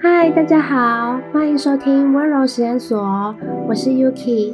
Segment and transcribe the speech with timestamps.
[0.00, 3.34] 嗨，大家好，欢迎收听温柔实验所，
[3.68, 4.52] 我是 Yuki。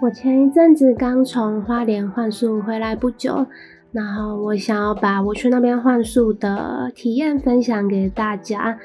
[0.00, 3.46] 我前一阵子刚从花莲换宿回来不久，
[3.92, 8.78] 然后我想要把我去那边换宿的体验分享给大家。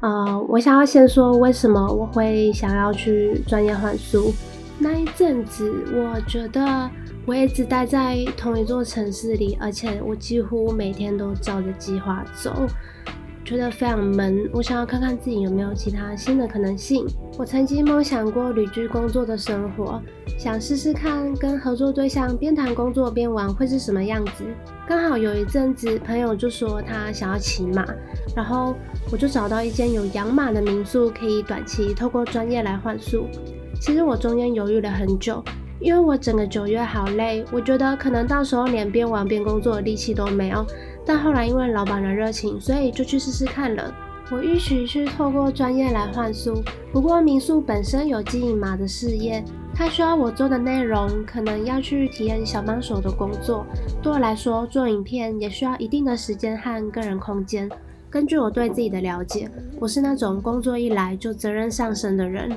[0.00, 4.32] 呃，我想要先说为什么我会想要去专业换宿。
[4.78, 6.90] 那一阵子，我觉得
[7.24, 12.66] 我一直待在同一座城市里，而且我几乎每天都照着计划走，
[13.44, 14.50] 觉得非常闷。
[14.52, 17.06] 我想要看看自己有没有其他新的可能性。
[17.38, 20.02] 我曾经梦想过旅居工作的生活，
[20.38, 24.44] 想试试看跟合作对象边谈工作边玩会是什么样子。
[24.86, 27.86] 刚好有一阵子，朋友就说他想要骑马，
[28.36, 28.74] 然后
[29.10, 33.28] 我就找到一间有养马的民宿，可以短期透过专业来换宿。
[33.80, 35.44] 其实我中间犹豫了很久，
[35.80, 40.64] 因为我整个九月好累，我觉得可能到时候连边玩边工作的力气都没有。
[41.04, 43.94] 但后来因为老板的热情，所以就去试试看了。
[44.30, 53.66] 我预许去透过专业来换宿，不过民宿本身有经营马的事业，它需要我做的内容可能要去体验小帮手的工作。
[54.02, 57.68] 对我来说，做影片也需要一定的时间和个人空间。
[58.08, 62.50] 根据我对自己的了解，我是那种工作一来就责任上升的人。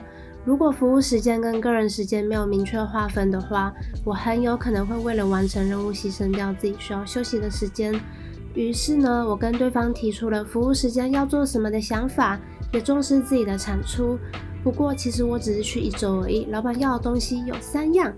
[0.47, 3.73] 如果服务时间跟个人时间没有明确划分的话，
[4.05, 7.93] 我很有可能会为了完成任务牺牲掉自己需要休息的时间。
[8.53, 12.39] 于是呢，我跟对方提出了服务时间要做什么的想法，
[12.71, 14.17] 也重视自己的产出。
[14.63, 18.13] 不过，其实我只是去一周而已，老板要的东西有三样。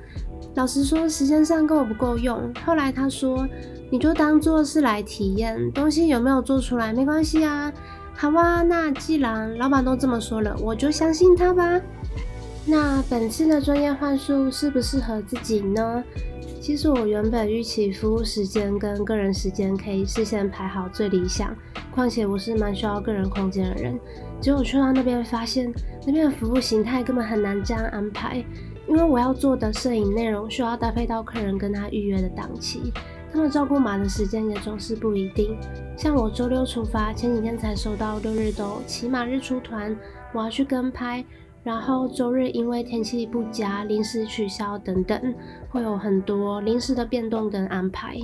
[0.54, 2.54] 老实说，时间上够不够用？
[2.64, 3.44] 后来他说，
[3.92, 7.74] 你就当做是来体验，东西有没有做出来没关系啊。
[8.22, 11.80] 好啊，那既然老板都这么说了，我就相信他吧。
[12.66, 16.03] 那本次的专业幻术适不适合自己呢？
[16.59, 21.56] 其实我原本预期服务时间跟个人时间可以事先排好最理想，
[21.95, 23.98] 况且我是蛮需要个人空间的人。
[24.42, 25.73] 结果去到那边发现，
[26.06, 28.44] 那边的服务形态根本很难这样安排，
[28.89, 32.92] 因为我要做的摄影内容需要搭配到客人跟他预约的档期，
[33.32, 35.58] 他们照顾马的时间也总是不一定。
[35.98, 39.95] 像我周六出发，前几天才收到六日都骑马日出团，
[40.34, 41.23] 我要去跟拍。
[41.62, 45.22] 然后周日因为天气不佳，临时取消等等，
[45.70, 48.18] 会有很多临时的变动跟安排。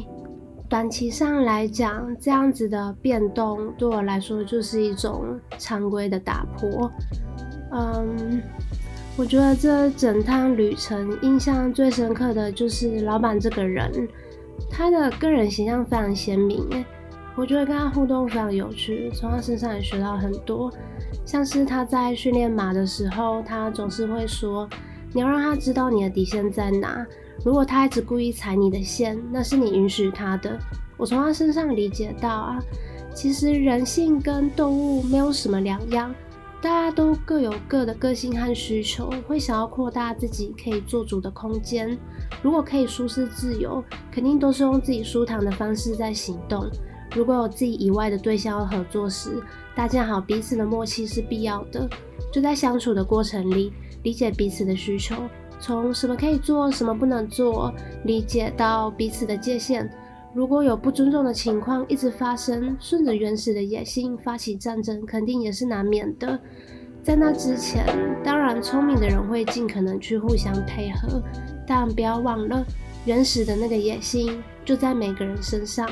[0.68, 6.90] 短期上来讲，这样子的变动对我来说就是一种常规的打破。
[7.72, 8.42] 嗯，
[9.18, 14.08] 我觉得这整趟旅程印象最深刻的就是老板这个人，
[14.70, 16.86] 他的个人形象非常鲜明，
[17.36, 20.72] 我觉得跟他互动非常有趣，从他身上也学到很多。
[21.26, 24.70] 像是他在训练马的时候，他总是会说
[25.12, 27.06] ：“你要让他知道你的底线在哪。
[27.44, 30.58] 如果他一直故意踩你的线，那是你允许他的。”
[30.98, 32.60] 我从他身上理解到啊，
[33.14, 36.14] 其实人性跟动物没有什么两样，
[36.62, 41.96] 大家都各有各的个性和需求，会想要扩大自己可以做主的空间。
[42.42, 46.68] 如果可以舒适自由，肯定都是用自己舒坦的方式在行动。
[47.16, 49.44] 如果有自己以外的对象要合作时，
[49.76, 51.88] 搭建好彼此的默契是必要的。
[52.34, 53.72] 就在相处的过程里，
[54.02, 55.16] 理解彼此的需求，
[55.60, 57.72] 从什么可以做，什么不能做，
[58.06, 59.90] 理解到彼此的界限。
[60.36, 66.38] 如果有不尊重的情况一直发生，顺着原始的野性发起战争，肯定也是难免的。
[67.02, 67.86] 在那之前，
[68.22, 71.24] 当然聪明的人会尽可能去互相配合，
[71.66, 72.66] 但不要忘了，
[73.06, 75.90] 原始的那个野性就在每个人身上。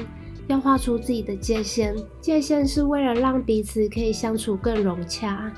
[0.48, 5.50] 要画出自己的界限，界限是为了让彼此可以相处更融洽。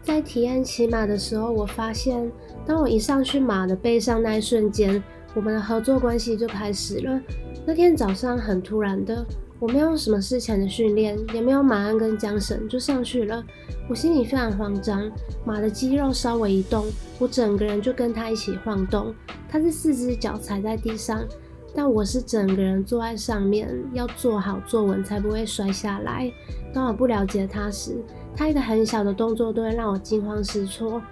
[0.00, 2.32] 在体验骑马的时候，我发现，
[2.64, 5.02] 当我一上去马的背上那一瞬间，
[5.34, 7.20] 我们的合作关系就开始了。
[7.66, 9.26] 那天早上很突然的，
[9.58, 13.42] 我没有什么事前的训练，也没有马鞍跟缰绳，就上去了。
[13.88, 15.10] 我心里非常慌张，
[15.44, 16.86] 马的肌肉稍微一动，
[17.18, 19.12] 我整个人就跟他一起晃动。
[19.48, 21.24] 他是四只脚踩在地上。
[21.74, 26.32] 但我是整个人坐在上面，要坐好坐稳才不会摔下来。
[26.72, 27.98] 当我不了解他时，
[28.34, 31.02] 他一个很小的动作都会让我惊慌失措。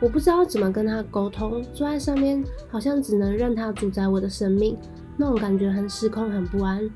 [0.00, 4.78] 我不知道怎么跟他沟通，坐在上面好像只能任他主宰我的生命，
[5.16, 6.88] 那种感觉很失控，很不安。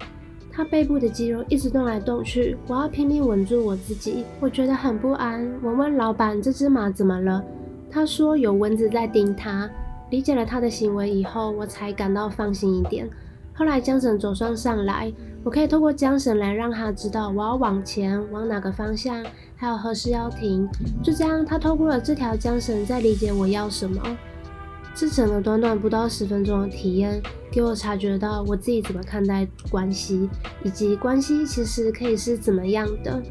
[0.50, 5.48] 他背部的肌肉一直动来动去，我要拼命稳住我自己，我觉得很不安。
[5.62, 7.44] 我问老板：“这只马怎么了？”
[7.90, 9.70] 他说：“有蚊子在叮它。”
[10.10, 13.08] 理解了他的行为以后，我才感到放心一点。
[13.54, 15.12] 后来缰绳总算上来，
[15.44, 19.22] 我可以透过缰绳来让他知道我要往前往哪个方向，
[19.54, 20.66] 还有何时要停。
[21.02, 24.00] 就这样，他透过了这条缰绳在理解我要什么。
[25.00, 27.22] 这整个短短不到十分钟的体验，
[27.52, 30.28] 给我察觉到我自己怎么看待关系，
[30.64, 33.22] 以及关系其实可以是怎么样的。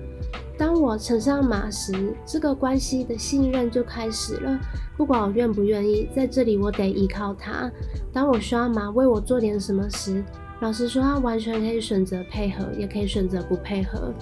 [0.58, 4.58] 当我乘上马时，这个关系的信任就开始了。
[4.96, 7.69] 不管我愿不愿意，在这里我得依靠他。
[8.14, 10.24] 当我需要马为我做点什么时，
[10.62, 14.14] 老实说，他完全可以选择配合，也可以选择不配合。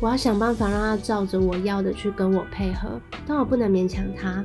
[0.00, 4.44] 我要想办法让他照着我要的去跟我配合，但我不能勉强他。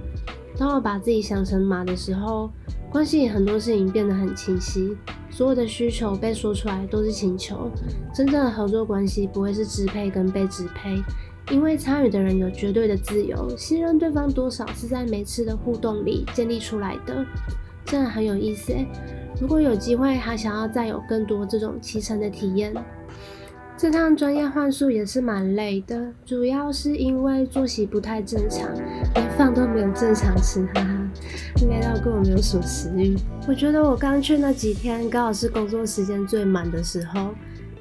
[0.62, 2.48] 当我把自己想成马的时候，
[2.92, 4.96] 关系很多事情变得很清晰，
[5.32, 7.68] 所有的需求被说出来都是请求。
[8.14, 11.02] 真正的合作关系不会是支配跟被支配，
[11.52, 17.26] 因为参与的人有绝对的自由，信任对方多少是在每次的互动里建立出来的，
[17.86, 18.72] 真的很有意思。
[19.42, 22.72] 如果有机会，还想要再有更多这种骑乘的体验。
[23.76, 28.70] 这趟专业换宿也是蛮累的，主要是因为作息不太正常，
[29.16, 31.10] 连饭都没有正常吃，哈哈，
[31.70, 33.16] 累到根本没有什么食欲。
[33.48, 37.30] 我觉得我刚去那几天刚好是工作时间最满的时候，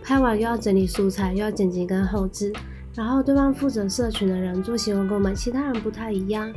[0.03, 2.53] 拍完又要整理素材，又要剪辑跟后制，
[2.95, 6.51] 然后对方负责社群的人作息跟我们其他人不太一样。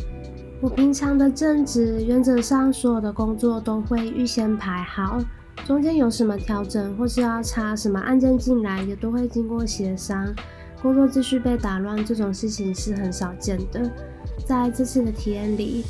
[0.61, 5.19] 我平常的正职原则上所有的工作都会预先排好。
[5.65, 10.33] 中间有什么调整，或是要插什么案件进来，也都会经过协商。
[10.81, 13.89] 工作秩序被打乱这种事情是很少见的。
[14.45, 15.83] 在这次的体验里，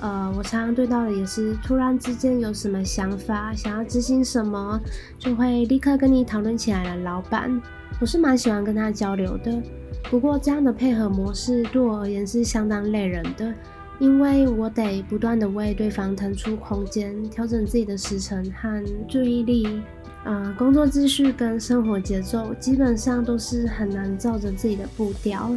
[0.00, 4.80] 呃，我常常对到的也是突然之间有什么想法，想要执行什么，
[5.18, 7.60] 就会立刻跟你讨论起来的老板。
[8.00, 9.62] 我是蛮喜欢跟他交流的，
[10.10, 13.52] 不过这样的配合模式对我而言是相当累人的。
[13.98, 19.82] 因为我得不断的为对方腾出空间，调整自己的时程和注意力，
[20.24, 25.54] 呃，工作秩序跟生活节奏基本上都是很难照着自己的步调。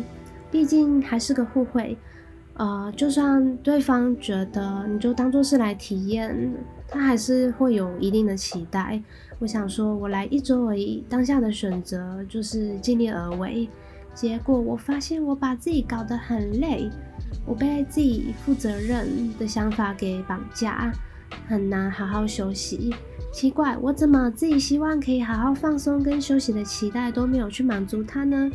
[0.52, 1.98] 毕竟还是个互惠，
[2.56, 6.54] 呃，就算对方觉得你就当做是来体验，
[6.88, 9.02] 他还是会有一定的期待。
[9.40, 13.68] 我想说，我来一周而已，当下的选择就是尽力而为。
[14.14, 16.90] 结果我发现我把自己搞得很累。
[17.46, 20.94] 我被自己负责任的想法给绑架，
[21.48, 22.94] 很难好好休息。
[23.34, 28.50] 奇怪，我怎么自己希望可以好好放松跟休息的期待都没有去满足他呢？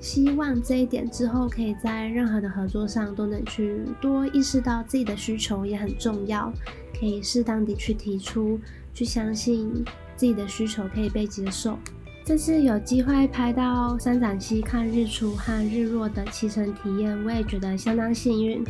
[0.00, 6.52] 希望这一点之后可以在任何的合作上都能去多意识到自己的需求也很重要，
[6.98, 8.60] 可以适当地去提出，
[8.94, 9.84] 去相信
[10.16, 11.78] 自己的需求可以被接受。
[12.24, 18.62] 这次有机会拍到三盏溪看日出和日落的骑乘体验，我也觉得相当幸运。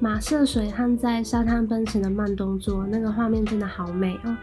[0.00, 4.36] 马涉水和在沙滩奔驰的慢动作，那个画面真的好美哦。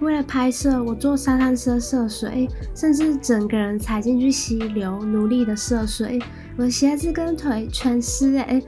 [0.00, 6.20] 为了拍摄，我坐沙滩车涉水，甚至整个人踩进去溪流，努力的涉水，
[6.56, 8.62] 我鞋子跟腿全湿哎。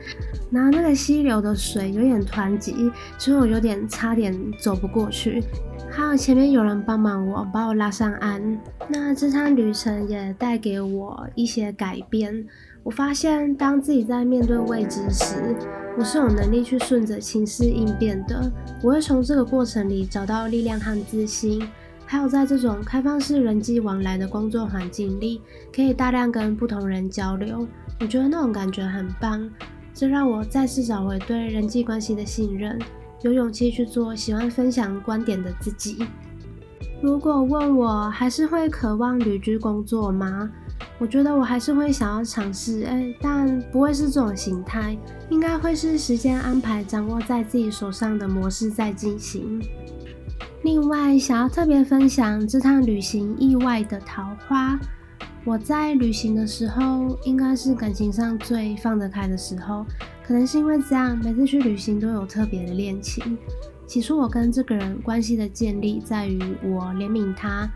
[0.51, 5.43] 然后那个溪流的水有点湍急，所以我有点差点走不过去。
[5.91, 8.61] 还有前面有人帮忙我，把我拉上岸。
[8.89, 12.47] 那这趟旅程也带给我一些改变。
[12.85, 15.57] 我发现，当自己在面对未知时，
[15.97, 18.53] 我是有能力去顺着情势应变的。
[18.83, 21.67] 我会从这个过程里找到力量和自信。
[22.05, 25.41] 还有在这种开放式人际往来的工作环境里，
[25.75, 27.67] 可以大量跟不同人交流。
[27.99, 29.51] 我觉得那种感觉很棒，
[29.95, 32.79] 这让我再次找回对人际关系的信任。
[33.23, 36.07] 有勇气去做喜欢分享观点的自己。
[37.01, 40.51] 如果问我还是会渴望旅居工作吗？
[40.99, 44.97] 我觉得我还是会想要尝试，哎，但不会是这种形态，
[45.29, 49.61] 应该会是时间安排掌握在自己手上的模式在进行。
[50.63, 54.79] 另外，想要特别分享这趟旅行意外的桃花。
[55.45, 59.85] 我在旅行的时候，应该是感情上最放得开的时候。
[60.27, 63.37] 可能是因为这样，每次去旅行都有特别的恋情。
[63.87, 67.71] 起初我跟这个人关系的建立，在于我怜悯他，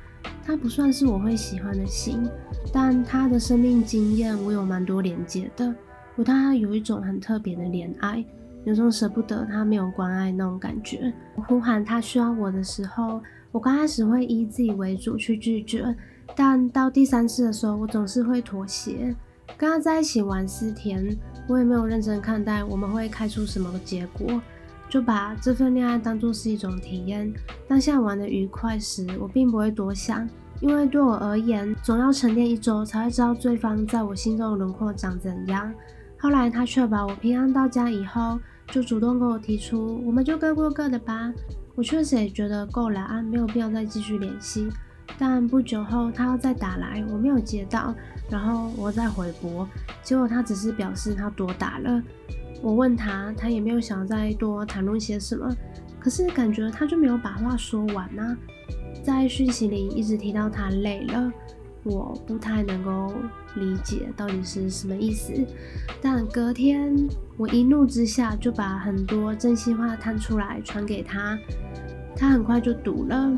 [0.44, 2.28] 他不算是我会喜欢的型，
[2.72, 5.74] 但他的生命经验我有蛮多连接的。
[6.16, 8.24] 我对他有一种很特别的怜爱，
[8.64, 11.12] 有种舍不得他没有关爱那种感觉。
[11.36, 13.20] 我呼喊他需要我的时候，
[13.52, 15.94] 我刚开始会以自己为主去拒绝。
[16.34, 19.14] 但到第三次的时候，我总是会妥协。
[19.56, 21.16] 跟他在一起玩四天，
[21.48, 24.40] 我也没有认真看待我们会开出什么结果，
[24.88, 27.32] 就把这份恋爱当作是一种体验。
[27.66, 30.28] 当下玩得愉快时，我并不会多想，
[30.60, 35.72] 因为对我而言，总要沉淀一周才会知道对方在我心中的轮廓长怎样。
[36.18, 41.32] 后来他确保我平安到家以后，就主动跟我提出，我们就各过各的吧。
[41.74, 44.68] 我确实也觉得够了啊，没有必要再继续联系。
[45.16, 47.94] 但不久后，他又再打来，我没有接到，
[48.28, 49.68] 然后我再回拨，
[50.02, 52.02] 结果他只是表示他多打了。
[52.60, 55.48] 我问他，他也没有想再多谈论些什么。
[56.00, 58.36] 可是感觉他就没有把话说完呢、
[59.02, 61.32] 在讯息里一直提到他累了，
[61.82, 63.14] 我不太能够
[63.56, 65.32] 理解到底是什么意思。
[66.00, 66.96] 但隔天
[67.36, 71.36] 我一怒之下就把很多真心话摊出来传给他，
[72.16, 73.30] 他很快就读了，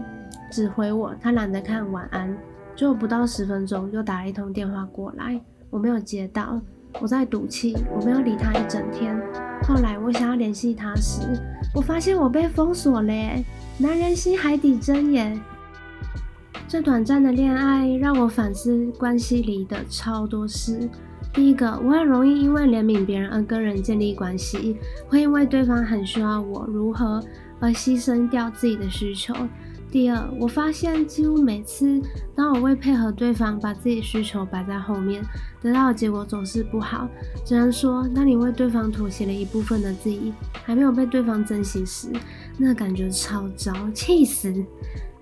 [0.50, 2.36] 只回我他懒得看晚安，
[2.76, 6.60] 就不到十分钟又打了一通电话过来，我没有接到。
[7.00, 9.16] 我在赌气，我没有理他一整天。
[9.62, 11.20] 后来我想要联系他时，
[11.74, 13.44] 我发现我被封锁了耶。
[13.78, 15.38] 男人心海底针耶。
[16.66, 20.88] 这短暂的恋爱让我反思关系里的超多事。
[21.32, 24.76] 第一个，我很容易因为怜悯别人而跟人建立关系，
[25.08, 27.22] 会因为对方很需要我如何
[27.60, 29.34] 而牺牲掉自己的需求。
[29.90, 32.00] 第二，我发现几乎每次
[32.34, 35.20] 当我为配合对方把自己的需求摆在后面，
[35.60, 37.08] 得到的结果总是不好。
[37.44, 40.32] 只能说，当你为对方妥协了一部分的自己，
[40.64, 42.08] 还没有被对方珍惜时，
[42.56, 44.54] 那感觉超糟，气死！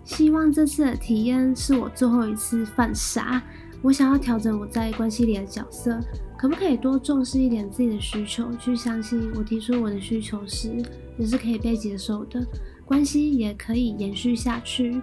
[0.04, 3.42] 希望这次的体验是我最后一次犯傻。
[3.80, 5.98] 我想要调整我在关系里的角色，
[6.36, 10.68] 可不可以多重视一点自己的需求，去相信我提出我的需求时
[11.16, 12.44] 也是可以被接受的。
[12.88, 15.02] 关系也可以延续下去。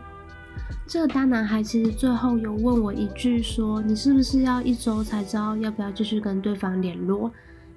[0.88, 7.32] 这个大男孩其实最后有问我一句，说：“你是不是要一周才知道要不要继续跟对方联络？”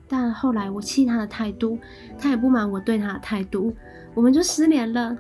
[0.08, 1.78] 但后来我气他的态度，
[2.18, 3.74] 他也不满我对他的态度，
[4.14, 5.14] 我们就失联了。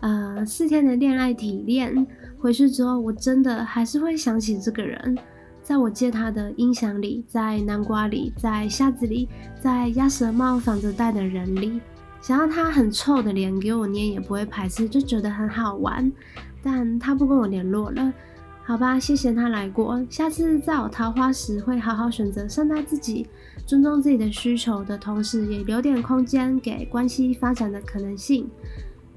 [0.00, 2.06] 呃，四天的恋爱体验
[2.38, 5.16] 回去之后，我真的还是会想起这个人，
[5.62, 9.26] 在我借他的音响里，在南瓜里，在虾子里，
[9.58, 11.80] 在鸭舌帽绑着带的人里。
[12.20, 16.10] 想要他很臭的脸给我捏也不会排斥，就觉得很好玩。
[16.62, 18.12] 但他不跟我联络了，
[18.64, 20.04] 好吧，谢谢他来过。
[20.10, 23.28] 下次在我桃花时会好好选择善待自己，
[23.64, 28.50] 尊重自己的需求的同时，也留点空间给关系发展的可能性。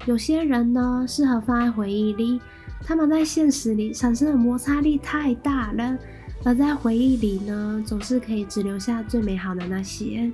[0.06, 2.40] 有些人呢，适合放在回忆里，
[2.84, 5.98] 他们在现实里产生的摩擦力太大了，
[6.44, 10.30] 而在回忆里呢，总是可以只留下最美好的那些。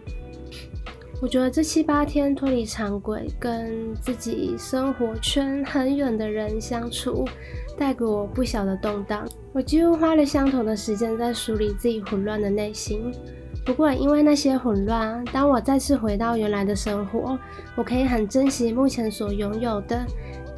[1.22, 7.24] 我觉得这七八天脱离常规，跟自己生活圈很远的人相处，
[7.76, 9.26] 带给我不小的动荡。
[9.54, 13.10] 我几乎花了相同的时间在梳理自己混乱的内心。
[13.64, 17.38] 不过，因为那些混乱，当我再次回到原来的生活，
[17.76, 20.06] 我可以很珍惜目前所拥有的，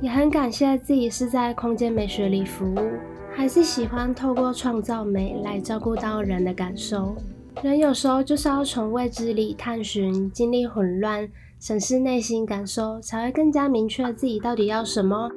[0.02, 2.90] 也很感谢自己是在空间美学里服务，
[3.32, 7.16] 还是喜欢透过创造美来照顾到人的感受。
[7.62, 15.28] 人有时候就是要从未知里探寻，经历混乱，审视内心感受，才会更加明确自己到底要什么。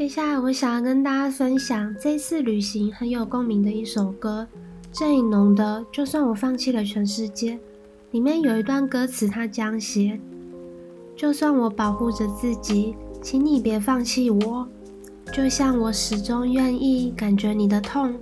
[0.00, 4.48] 接下来，我想要跟大家分享这次旅行很有共鸣的一首歌，
[4.90, 7.52] 郑宜农的《就算我放弃了全世界》。
[8.10, 10.18] 里面有一段歌词，他这样写：
[11.14, 14.66] 就算我保护着自己，请你别放弃我。
[15.34, 18.14] 就像我始终愿意感觉你的痛，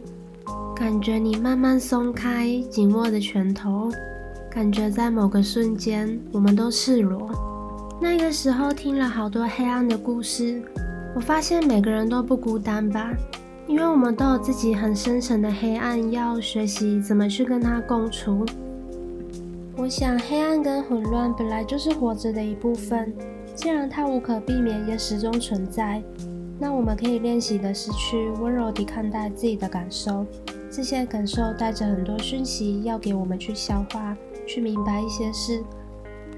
[0.75, 3.88] 感觉你慢慢松开紧握的拳头，
[4.50, 7.30] 感觉在某个瞬间，我们都赤裸。
[8.00, 10.61] 那个时候，听了好多黑暗的故事。
[11.19, 13.13] 我发现每个人都不孤单吧，
[13.67, 18.47] 因为我们都有自己很深沉的黑暗，要学习怎么去跟它共处。
[19.77, 23.13] 我想，黑暗跟混乱本来就是活着的一部分，
[23.53, 26.01] 既然它无可避免，也始终存在，
[26.57, 30.25] 那我们可以练习的是去温柔地看待自己的感受，
[30.71, 35.65] 这些感受带着很多讯息要给我们去消化，去明白一些事。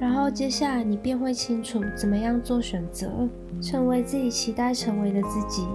[0.00, 3.11] 然后接下来你便会清楚怎么样做选择，
[3.61, 5.66] 成为自己期待成为的自己。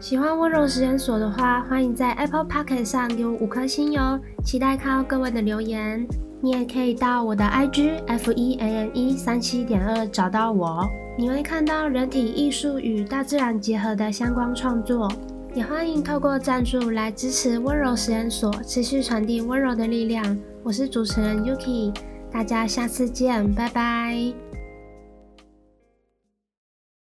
[0.00, 4.18] 喜欢温柔实验所的话，欢迎在 Apple Pocket 上给我五颗星哟！
[4.44, 6.04] 期待看到各位的留言。
[6.40, 10.84] 你也可以到我的 IG F E A N E 三七点二找到我，
[11.16, 15.08] 你会看到人体艺术与大自然结合的相关创作。
[15.54, 20.36] 也欢迎透过赞助来支持温柔实验所，持续传递温柔的力量。
[20.66, 21.96] 我是主持人 Yuki，
[22.28, 24.45] 大家下次见，拜拜。